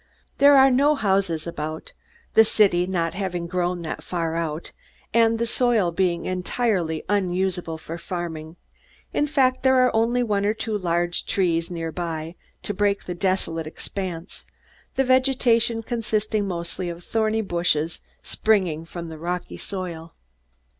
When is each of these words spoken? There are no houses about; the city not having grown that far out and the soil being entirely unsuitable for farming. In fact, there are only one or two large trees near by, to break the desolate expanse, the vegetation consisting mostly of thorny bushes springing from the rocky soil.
There 0.39 0.57
are 0.57 0.71
no 0.71 0.95
houses 0.95 1.45
about; 1.45 1.93
the 2.33 2.43
city 2.43 2.87
not 2.87 3.13
having 3.13 3.45
grown 3.45 3.83
that 3.83 4.01
far 4.01 4.35
out 4.35 4.71
and 5.13 5.37
the 5.37 5.45
soil 5.45 5.91
being 5.91 6.25
entirely 6.25 7.03
unsuitable 7.07 7.77
for 7.77 7.99
farming. 7.99 8.55
In 9.13 9.27
fact, 9.27 9.61
there 9.61 9.75
are 9.75 9.95
only 9.95 10.23
one 10.23 10.43
or 10.43 10.55
two 10.55 10.75
large 10.75 11.27
trees 11.27 11.69
near 11.69 11.91
by, 11.91 12.33
to 12.63 12.73
break 12.73 13.03
the 13.03 13.13
desolate 13.13 13.67
expanse, 13.67 14.43
the 14.95 15.03
vegetation 15.03 15.83
consisting 15.83 16.47
mostly 16.47 16.89
of 16.89 17.03
thorny 17.03 17.43
bushes 17.43 18.01
springing 18.23 18.85
from 18.85 19.07
the 19.07 19.19
rocky 19.19 19.55
soil. 19.57 20.15